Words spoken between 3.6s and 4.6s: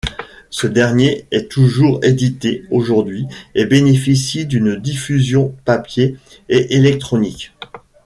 bénéficie